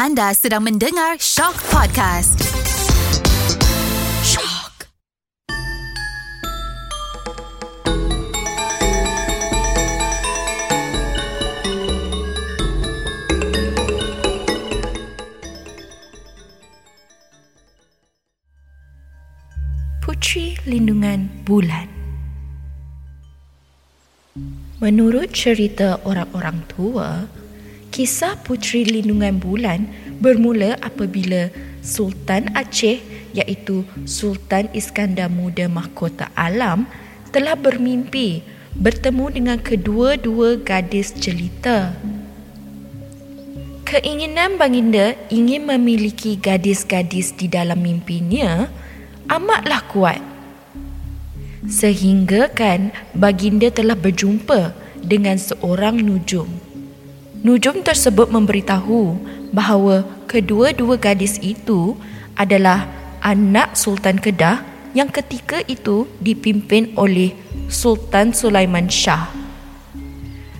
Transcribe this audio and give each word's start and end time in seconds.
Anda 0.00 0.32
sedang 0.32 0.64
mendengar 0.64 1.20
Shock 1.20 1.60
Podcast. 1.68 2.40
Shock. 4.24 4.88
Putri 20.00 20.56
Lindungan 20.64 21.28
Bulan 21.44 21.92
Menurut 24.80 25.28
cerita 25.36 26.00
orang-orang 26.08 26.64
tua, 26.72 27.28
kisah 28.00 28.32
Putri 28.48 28.88
Lindungan 28.88 29.36
Bulan 29.36 29.84
bermula 30.24 30.72
apabila 30.80 31.52
Sultan 31.84 32.48
Aceh 32.56 32.96
iaitu 33.36 33.84
Sultan 34.08 34.72
Iskandar 34.72 35.28
Muda 35.28 35.68
Mahkota 35.68 36.32
Alam 36.32 36.88
telah 37.28 37.60
bermimpi 37.60 38.40
bertemu 38.72 39.36
dengan 39.36 39.58
kedua-dua 39.60 40.56
gadis 40.64 41.12
jelita. 41.12 41.92
Keinginan 43.84 44.56
Baginda 44.56 45.12
ingin 45.28 45.68
memiliki 45.68 46.40
gadis-gadis 46.40 47.36
di 47.36 47.52
dalam 47.52 47.84
mimpinya 47.84 48.72
amatlah 49.28 49.84
kuat. 49.92 50.24
Sehingga 51.68 52.48
kan 52.48 52.96
Baginda 53.12 53.68
telah 53.68 53.92
berjumpa 53.92 54.72
dengan 55.04 55.36
seorang 55.36 56.00
nujum. 56.00 56.69
Nujum 57.40 57.80
tersebut 57.80 58.28
memberitahu 58.28 59.16
bahawa 59.56 60.04
kedua-dua 60.28 61.00
gadis 61.00 61.40
itu 61.40 61.96
adalah 62.36 62.84
anak 63.24 63.72
Sultan 63.72 64.20
Kedah 64.20 64.60
yang 64.92 65.08
ketika 65.08 65.64
itu 65.64 66.04
dipimpin 66.20 66.92
oleh 67.00 67.32
Sultan 67.72 68.36
Sulaiman 68.36 68.92
Shah. 68.92 69.32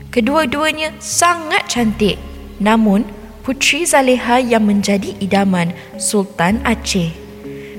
Kedua-duanya 0.09 0.97
sangat 0.99 1.69
cantik 1.69 2.17
namun 2.57 3.05
Putri 3.45 3.85
Zaleha 3.85 4.41
yang 4.41 4.65
menjadi 4.65 5.17
idaman 5.21 5.77
Sultan 6.01 6.65
Aceh 6.65 7.13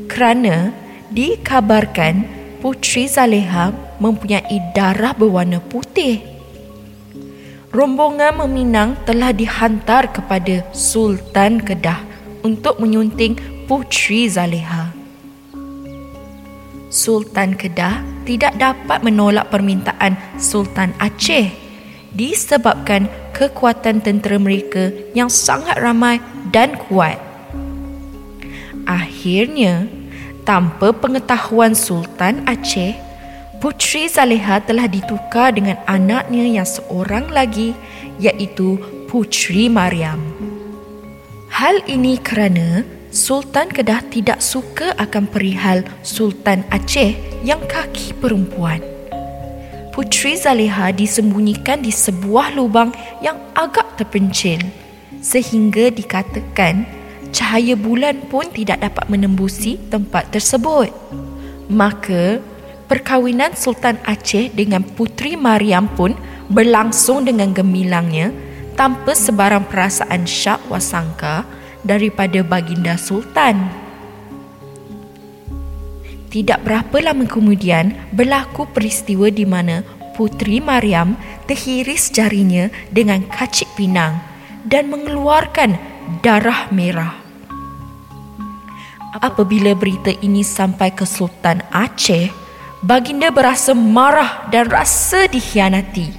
kerana 0.09 0.73
dikabarkan 1.09 2.25
Putri 2.61 3.09
Zaleha 3.09 3.73
mempunyai 3.97 4.61
darah 4.77 5.17
berwarna 5.17 5.58
putih. 5.58 6.30
Rombongan 7.72 8.36
meminang 8.44 9.00
telah 9.08 9.31
dihantar 9.31 10.11
kepada 10.11 10.59
Sultan 10.75 11.64
Kedah 11.64 12.03
untuk 12.44 12.83
menyunting 12.83 13.39
Putri 13.64 14.27
Zaleha. 14.27 14.91
Sultan 16.92 17.55
Kedah 17.55 18.03
tidak 18.27 18.59
dapat 18.59 18.99
menolak 19.08 19.47
permintaan 19.47 20.19
Sultan 20.36 20.92
Aceh 20.99 21.47
disebabkan 22.11 23.08
kekuatan 23.31 24.03
tentera 24.03 24.36
mereka 24.36 24.92
yang 25.16 25.31
sangat 25.31 25.80
ramai 25.80 26.19
dan 26.52 26.75
kuat. 26.75 27.16
Akhirnya, 28.83 29.88
tanpa 30.44 30.92
pengetahuan 30.92 31.72
Sultan 31.72 32.44
Aceh, 32.52 32.99
Putri 33.62 34.09
Zaleha 34.09 34.58
telah 34.66 34.90
ditukar 34.90 35.54
dengan 35.54 35.78
anaknya 35.86 36.50
yang 36.50 36.66
seorang 36.66 37.30
lagi 37.30 37.78
iaitu 38.17 38.81
Putri 39.06 39.70
Maryam. 39.70 40.17
Hal 41.54 41.86
ini 41.86 42.17
kerana 42.17 42.82
Sultan 43.14 43.70
Kedah 43.70 44.02
tidak 44.09 44.42
suka 44.42 44.98
akan 44.98 45.30
perihal 45.30 45.86
Sultan 46.02 46.66
Aceh 46.73 47.14
yang 47.45 47.62
kaki 47.70 48.17
perempuan. 48.17 48.82
Putri 49.94 50.33
Zaleha 50.33 50.89
disembunyikan 50.89 51.86
di 51.86 51.94
sebuah 51.94 52.58
lubang 52.58 52.89
yang 53.21 53.38
agak 53.54 53.94
terpencil 53.94 54.58
sehingga 55.21 55.94
dikatakan 55.94 56.89
cahaya 57.30 57.77
bulan 57.77 58.26
pun 58.26 58.50
tidak 58.50 58.82
dapat 58.82 59.05
menembusi 59.05 59.77
tempat 59.94 60.33
tersebut. 60.33 60.89
Maka, 61.70 62.42
perkahwinan 62.91 63.55
Sultan 63.55 63.95
Aceh 64.03 64.52
dengan 64.52 64.83
Putri 64.83 65.39
Maryam 65.39 65.87
pun 65.87 66.11
berlangsung 66.52 67.23
dengan 67.23 67.55
gemilangnya 67.55 68.35
tanpa 68.75 69.15
sebarang 69.15 69.71
perasaan 69.71 70.27
syak 70.27 70.59
wasangka 70.67 71.47
daripada 71.87 72.43
baginda 72.43 72.99
Sultan. 72.99 73.71
Tidak 76.27 76.59
berapa 76.67 76.99
lama 76.99 77.23
kemudian 77.23 77.95
berlaku 78.11 78.67
peristiwa 78.67 79.31
di 79.31 79.47
mana 79.47 79.87
Putri 80.11 80.59
Maryam 80.59 81.15
terhiris 81.47 82.11
jarinya 82.11 82.67
dengan 82.91 83.23
kacik 83.23 83.71
pinang 83.79 84.19
dan 84.67 84.91
mengeluarkan 84.91 85.79
darah 86.19 86.67
merah. 86.75 87.15
Apabila 89.15 89.75
berita 89.79 90.11
ini 90.23 90.43
sampai 90.43 90.91
ke 90.91 91.03
Sultan 91.03 91.63
Aceh, 91.71 92.40
baginda 92.81 93.30
berasa 93.30 93.77
marah 93.77 94.49
dan 94.49 94.69
rasa 94.69 95.30
dikhianati. 95.30 96.09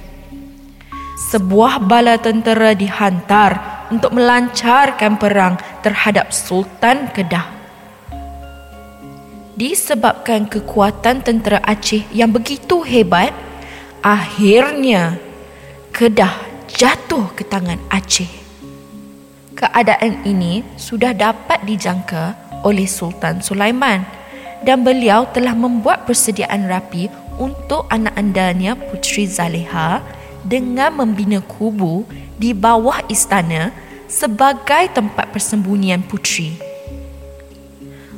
Sebuah 1.29 1.83
bala 1.83 2.19
tentera 2.19 2.73
dihantar 2.73 3.85
untuk 3.91 4.15
melancarkan 4.15 5.19
perang 5.19 5.55
terhadap 5.83 6.33
Sultan 6.33 7.11
Kedah 7.13 7.63
disebabkan 9.53 10.49
kekuatan 10.49 11.21
tentera 11.21 11.61
Aceh 11.61 12.09
yang 12.09 12.33
begitu 12.33 12.81
hebat, 12.81 13.33
akhirnya 14.01 15.17
Kedah 15.93 16.33
jatuh 16.73 17.29
ke 17.37 17.45
tangan 17.45 17.77
Aceh. 17.93 18.29
Keadaan 19.53 20.25
ini 20.25 20.65
sudah 20.73 21.13
dapat 21.13 21.61
dijangka 21.63 22.33
oleh 22.65 22.89
Sultan 22.89 23.45
Sulaiman 23.45 24.01
dan 24.63 24.81
beliau 24.83 25.27
telah 25.31 25.55
membuat 25.55 26.07
persediaan 26.07 26.67
rapi 26.67 27.11
untuk 27.37 27.87
anak 27.91 28.15
andanya 28.15 28.75
Putri 28.75 29.27
Zaleha 29.27 30.03
dengan 30.43 30.91
membina 31.03 31.39
kubu 31.39 32.03
di 32.35 32.51
bawah 32.51 32.99
istana 33.07 33.71
sebagai 34.11 34.91
tempat 34.91 35.31
persembunyian 35.31 36.03
putri. 36.03 36.59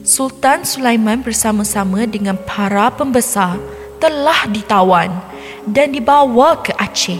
Sultan 0.06 0.62
Sulaiman 0.68 1.26
bersama-sama 1.26 2.06
dengan 2.06 2.38
para 2.38 2.94
pembesar 2.94 3.58
telah 3.98 4.46
ditawan 4.46 5.10
dan 5.66 5.90
dibawa 5.96 6.62
ke 6.62 6.76
Aceh. 6.78 7.18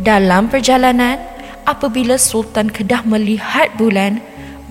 Dalam 0.00 0.50
perjalanan, 0.50 1.20
apabila 1.68 2.18
Sultan 2.18 2.72
Kedah 2.72 3.06
melihat 3.06 3.70
bulan, 3.78 4.18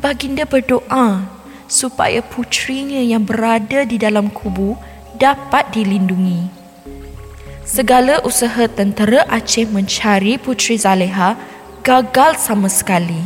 baginda 0.03 0.43
berdoa 0.43 1.38
supaya 1.69 2.25
putrinya 2.25 2.99
yang 2.99 3.21
berada 3.23 3.85
di 3.85 4.01
dalam 4.01 4.33
kubu 4.33 4.73
dapat 5.15 5.69
dilindungi. 5.69 6.49
Segala 7.61 8.17
usaha 8.25 8.65
tentera 8.65 9.29
Aceh 9.29 9.69
mencari 9.69 10.41
Putri 10.41 10.81
Zaleha 10.81 11.37
gagal 11.85 12.41
sama 12.41 12.65
sekali. 12.65 13.21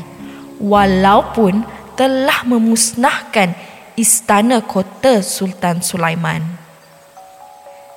Walaupun 0.60 1.64
telah 1.96 2.44
memusnahkan 2.44 3.56
istana 3.96 4.60
kota 4.60 5.24
Sultan 5.24 5.80
Sulaiman. 5.80 6.44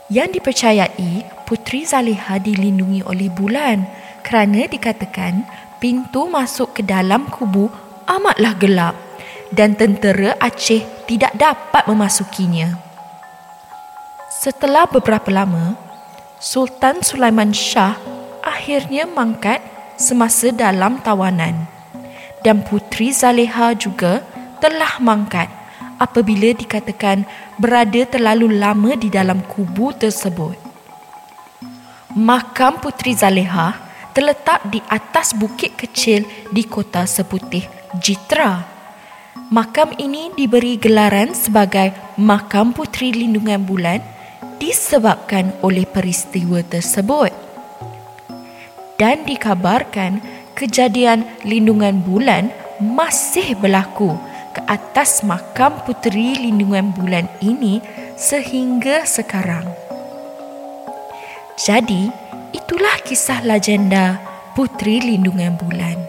Yang 0.06 0.38
dipercayai 0.38 1.26
Putri 1.50 1.82
Zaliha 1.82 2.38
dilindungi 2.38 3.02
oleh 3.02 3.26
bulan 3.26 3.82
kerana 4.22 4.70
dikatakan 4.70 5.42
pintu 5.82 6.30
masuk 6.30 6.78
ke 6.78 6.82
dalam 6.86 7.26
kubu 7.26 7.66
amatlah 8.06 8.54
gelap 8.54 9.05
dan 9.52 9.78
tentera 9.78 10.34
Aceh 10.38 10.82
tidak 11.06 11.34
dapat 11.38 11.86
memasukinya. 11.86 12.78
Setelah 14.30 14.86
beberapa 14.86 15.30
lama, 15.30 15.74
Sultan 16.38 17.02
Sulaiman 17.02 17.50
Shah 17.50 17.96
akhirnya 18.44 19.08
mangkat 19.08 19.58
semasa 19.96 20.52
dalam 20.52 21.00
tawanan 21.00 21.76
dan 22.46 22.62
Putri 22.62 23.10
Zaleha 23.10 23.74
juga 23.74 24.22
telah 24.62 25.02
mangkat 25.02 25.50
apabila 25.98 26.54
dikatakan 26.54 27.26
berada 27.58 28.06
terlalu 28.06 28.54
lama 28.54 28.94
di 28.94 29.10
dalam 29.10 29.42
kubu 29.50 29.90
tersebut. 29.90 30.54
Makam 32.14 32.78
Putri 32.78 33.18
Zaleha 33.18 33.74
terletak 34.14 34.62
di 34.70 34.78
atas 34.86 35.34
bukit 35.34 35.74
kecil 35.74 36.22
di 36.54 36.62
kota 36.64 37.02
seputih 37.04 37.66
Jitra. 37.98 38.75
Makam 39.46 39.94
ini 40.02 40.34
diberi 40.34 40.74
gelaran 40.74 41.30
sebagai 41.30 41.94
Makam 42.18 42.74
Putri 42.74 43.14
Lindungan 43.14 43.62
Bulan 43.62 44.02
disebabkan 44.58 45.54
oleh 45.62 45.86
peristiwa 45.86 46.66
tersebut. 46.66 47.30
Dan 48.98 49.22
dikabarkan 49.22 50.18
kejadian 50.58 51.22
lindungan 51.46 52.02
bulan 52.02 52.50
masih 52.82 53.54
berlaku 53.62 54.18
ke 54.50 54.66
atas 54.66 55.22
makam 55.22 55.78
puteri 55.86 56.34
lindungan 56.42 56.90
bulan 56.90 57.30
ini 57.38 57.78
sehingga 58.18 59.06
sekarang. 59.06 59.68
Jadi, 61.54 62.10
itulah 62.50 62.98
kisah 63.06 63.46
legenda 63.46 64.18
puteri 64.58 64.98
lindungan 65.06 65.54
bulan. 65.54 66.05